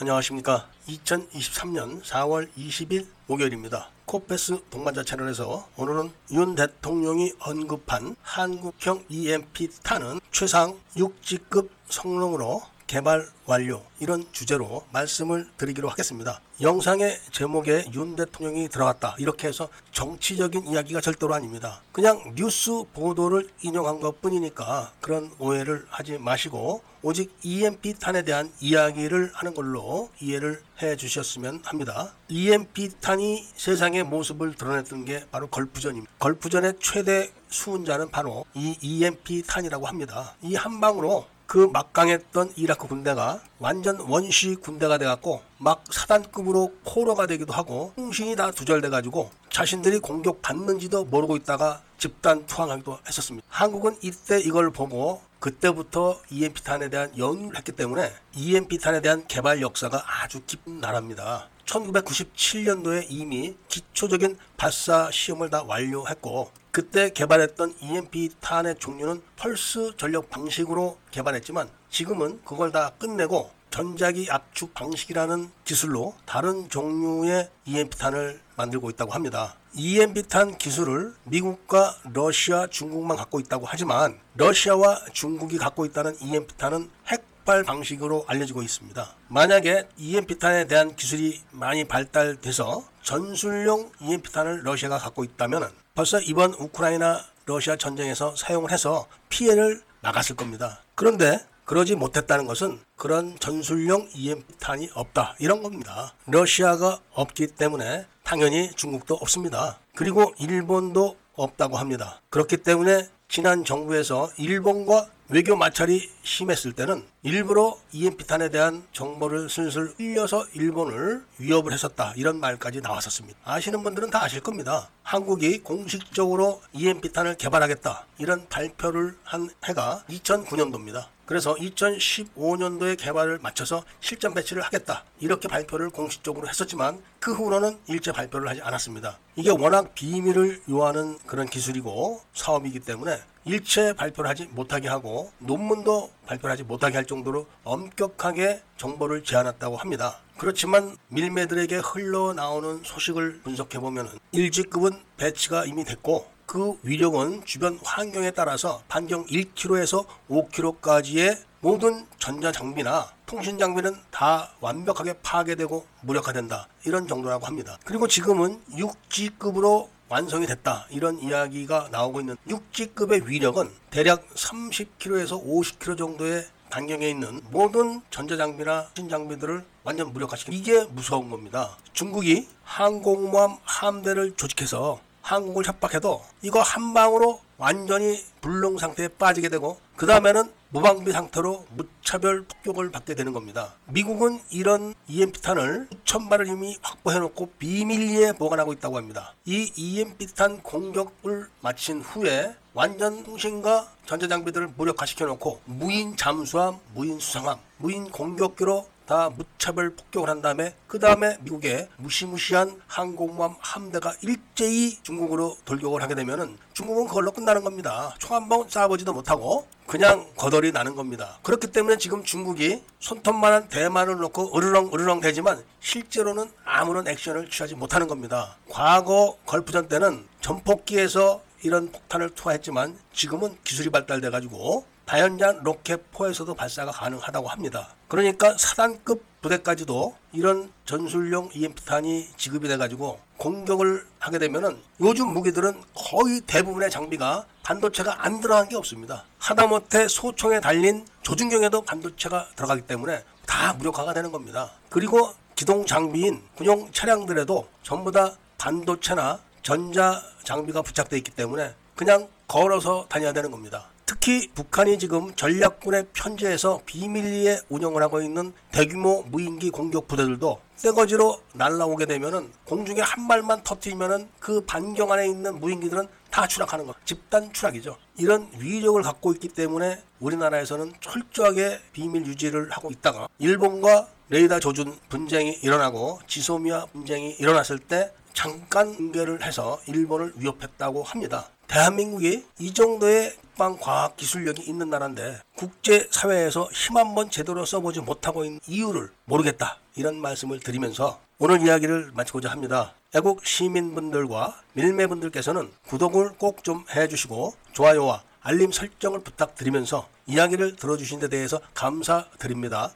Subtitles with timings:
[0.00, 0.66] 안녕하십니까.
[0.88, 3.90] 2023년 4월 20일 목요일입니다.
[4.06, 14.26] 코페스 동반자 채널에서 오늘은 윤 대통령이 언급한 한국형 EMP탄은 최상 6지급 성능으로 개발 완료 이런
[14.32, 16.40] 주제로 말씀을 드리기로 하겠습니다.
[16.60, 21.82] 영상의 제목에 윤 대통령이 들어갔다 이렇게 해서 정치적인 이야기가 절대로 아닙니다.
[21.92, 29.54] 그냥 뉴스 보도를 인용한 것 뿐이니까 그런 오해를 하지 마시고 오직 EMP탄에 대한 이야기를 하는
[29.54, 32.12] 걸로 이해를 해 주셨으면 합니다.
[32.26, 36.12] EMP탄이 세상의 모습을 드러냈던 게 바로 걸프전입니다.
[36.18, 40.34] 걸프전의 최대 수훈자는 바로 이 EMP탄이라고 합니다.
[40.42, 47.52] 이 한 방으로 그 막강했던 이라크 군대가 완전 원시 군대가 돼갖고 막 사단급으로 포로가 되기도
[47.52, 53.44] 하고 통신이 다 두절돼가지고 자신들이 공격 받는지도 모르고 있다가 집단 투항하기도 했었습니다.
[53.50, 60.42] 한국은 이때 이걸 보고 그때부터 EMP탄에 대한 연구를 했기 때문에 EMP탄에 대한 개발 역사가 아주
[60.46, 61.48] 깊은 나라입니다.
[61.66, 71.68] 1997년도에 이미 기초적인 발사 시험을 다 완료했고 그때 개발했던 EMP탄의 종류는 펄스 전력 방식으로 개발했지만
[71.90, 79.56] 지금은 그걸 다 끝내고 전자기 압축 방식이라는 기술로 다른 종류의 EMP탄을 만들고 있다고 합니다.
[79.74, 88.24] EMP탄 기술을 미국과 러시아, 중국만 갖고 있다고 하지만 러시아와 중국이 갖고 있다는 EMP탄은 핵발 방식으로
[88.26, 89.16] 알려지고 있습니다.
[89.28, 97.76] 만약에 EMP탄에 대한 기술이 많이 발달돼서 전술용 EMP탄을 러시아가 갖고 있다면 벌써 이번 우크라이나 러시아
[97.76, 100.80] 전쟁에서 사용을 해서 피해를 막았을 겁니다.
[100.94, 106.14] 그런데 그러지 못했다는 것은 그런 전술용 EMP탄이 없다 이런 겁니다.
[106.24, 109.78] 러시아가 없기 때문에 당연히 중국도 없습니다.
[109.94, 112.22] 그리고 일본도 없다고 합니다.
[112.30, 120.44] 그렇기 때문에 지난 정부에서 일본과 외교 마찰이 심했을 때는 일부러 EMP탄에 대한 정보를 슬슬 흘려서
[120.54, 122.12] 일본을 위협을 했었다.
[122.16, 123.38] 이런 말까지 나왔었습니다.
[123.44, 124.88] 아시는 분들은 다 아실 겁니다.
[125.04, 128.06] 한국이 공식적으로 EMP탄을 개발하겠다.
[128.18, 131.06] 이런 발표를 한 해가 2009년도입니다.
[131.26, 135.04] 그래서 2015년도에 개발을 마쳐서 실전 배치를 하겠다.
[135.20, 139.16] 이렇게 발표를 공식적으로 했었지만 그 후로는 일체 발표를 하지 않았습니다.
[139.36, 146.52] 이게 워낙 비밀을 요하는 그런 기술이고 사업이기 때문에 일체 발표를 하지 못하게 하고 논문도 발표를
[146.52, 150.18] 하지 못하게 할 정도로 엄격하게 정보를 제한했다고 합니다.
[150.36, 159.26] 그렇지만 밀매들에게 흘러나오는 소식을 분석해보면 1G급은 배치가 이미 됐고 그 위력은 주변 환경에 따라서 반경
[159.26, 166.66] 1km에서 5km까지의 모든 전자 장비나 통신 장비는 다 완벽하게 파괴되고 무력화된다.
[166.86, 167.78] 이런 정도라고 합니다.
[167.84, 170.86] 그리고 지금은 6G급으로 완성이 됐다.
[170.90, 179.64] 이런 이야기가 나오고 있는 6G급의 위력은 대략 30km에서 50km 정도의 반경에 있는 모든 전자장비나 신장비들을
[179.84, 181.76] 완전 무력화시키는 이게 무서운 겁니다.
[181.92, 190.06] 중국이 항공모함 함대를 조직해서 한국을 협박해도 이거 한 방으로 완전히 불능 상태에 빠지게 되고 그
[190.06, 193.74] 다음에는 무방비 상태로 무차별 폭격을 받게 되는 겁니다.
[193.86, 199.34] 미국은 이런 EMP탄을 6천발을 이미 확보해놓고 비밀리에 보관하고 있다고 합니다.
[199.44, 208.86] 이 EMP탄 공격을 마친 후에 완전 통신과 전자장비들을 무력화시켜놓고 무인 잠수함, 무인 수상함, 무인 공격기로
[209.10, 216.14] 다 무차별 폭격을 한 다음에 그 다음에 미국의 무시무시한 항공모함 함대가 일제히 중국으로 돌격을 하게
[216.14, 218.14] 되면은 중국은 그걸로 끝나는 겁니다.
[218.20, 221.40] 총한방 쏴보지도 못하고 그냥 거덜이 나는 겁니다.
[221.42, 228.06] 그렇기 때문에 지금 중국이 손톱만한 대만을 놓고 으르렁 으르렁 되지만 실제로는 아무런 액션을 취하지 못하는
[228.06, 228.58] 겁니다.
[228.68, 237.48] 과거 걸프전 때는 전폭기에서 이런 폭탄을 투하했지만 지금은 기술이 발달돼 가지고 다연장 로켓포에서도 발사가 가능하다고
[237.48, 237.88] 합니다.
[238.06, 246.92] 그러니까 사단급 부대까지도 이런 전술용 EMP탄이 지급이 돼가지고 공격을 하게 되면은 요즘 무기들은 거의 대부분의
[246.92, 249.24] 장비가 반도체가 안 들어간 게 없습니다.
[249.40, 254.70] 하다못해 소총에 달린 조준경에도 반도체가 들어가기 때문에 다 무력화가 되는 겁니다.
[254.90, 263.06] 그리고 기동 장비인 군용 차량들에도 전부 다 반도체나 전자 장비가 부착되어 있기 때문에 그냥 걸어서
[263.08, 263.88] 다녀야 되는 겁니다.
[264.22, 272.04] 특히 북한이 지금 전략군의 편제에서 비밀리에 운영을 하고 있는 대규모 무인기 공격 부대들도 떼거지로 날라오게
[272.04, 276.96] 되면은 공중에 한 발만 터트리면은 그 반경 안에 있는 무인기들은 다 추락하는 것.
[277.06, 277.96] 집단 추락이죠.
[278.18, 285.58] 이런 위력을 갖고 있기 때문에 우리나라에서는 철저하게 비밀 유지를 하고 있다가 일본과 레이더 조준 분쟁이
[285.62, 291.48] 일어나고 지소미아 분쟁이 일어났을 때 잠깐 응계를 해서 일본을 위협했다고 합니다.
[291.70, 298.44] 대한민국이 이 정도의 국방 과학 기술력이 있는 나라인데 국제 사회에서 힘 한번 제대로 써보지 못하고
[298.44, 302.94] 있는 이유를 모르겠다 이런 말씀을 드리면서 오늘 이야기를 마치고자 합니다.
[303.14, 311.60] 애국 시민분들과 밀매분들께서는 구독을 꼭 좀 해주시고 좋아요와 알림 설정을 부탁드리면서 이야기를 들어주신 데 대해서
[311.74, 312.90] 감사드립니다.